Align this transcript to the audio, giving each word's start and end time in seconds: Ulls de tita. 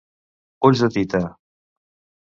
Ulls 0.69 0.81
de 0.85 0.89
tita. 0.97 1.23